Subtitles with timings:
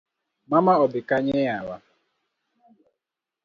[0.51, 1.77] Mama odhi Kanye yawa?